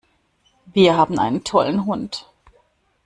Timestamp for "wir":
0.73-0.97